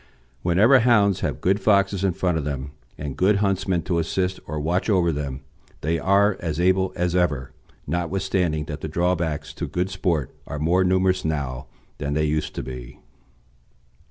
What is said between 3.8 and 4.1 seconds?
to